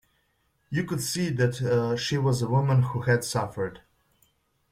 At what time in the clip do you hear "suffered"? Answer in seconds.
3.23-3.81